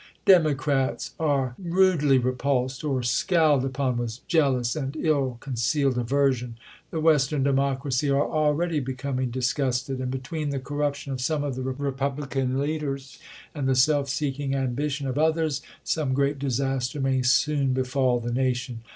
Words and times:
Democrats 0.25 1.11
are 1.19 1.53
rudely 1.63 2.17
repulsed, 2.17 2.83
or 2.83 3.03
scowled 3.03 3.63
upon 3.63 3.97
with 3.97 4.27
jealous 4.27 4.75
and 4.75 4.95
Hi 4.95 5.01
con 5.11 5.53
cealed 5.53 5.95
aversion. 5.95 6.57
The 6.89 6.99
Western 6.99 7.43
Democracy 7.43 8.09
are 8.09 8.27
aheady 8.27 8.83
becoming 8.83 9.29
disgusted, 9.29 9.99
and 9.99 10.09
between 10.09 10.49
the 10.49 10.59
corruption 10.59 11.11
of 11.13 11.21
some 11.21 11.43
of 11.43 11.53
the 11.55 11.61
Republican 11.61 12.59
leaders 12.59 13.19
and 13.53 13.69
the 13.69 13.75
self 13.75 14.09
seeking 14.09 14.55
ambition 14.55 15.05
of 15.05 15.19
others 15.19 15.61
some 15.83 16.15
great 16.15 16.39
disaster 16.39 16.99
may 16.99 17.21
soon 17.21 17.71
befall 17.73 18.19
the 18.19 18.33
nation. 18.33 18.79